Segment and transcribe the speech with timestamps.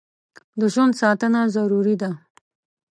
[0.59, 2.11] د ژوند ساتنه ضروري ده.